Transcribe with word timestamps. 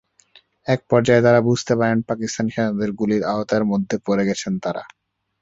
একপর্যায়ে 0.67 1.23
তাঁরা 1.25 1.41
বুঝতে 1.47 1.73
পারেন, 1.79 1.97
পাকিস্তানি 2.01 2.49
সেনাদের 2.55 2.89
গুলির 2.99 3.23
আওতার 3.31 3.63
মধ্যে 3.71 3.95
পড়ে 4.07 4.23
গেছেন 4.29 4.53
তাঁরা। 4.63 4.83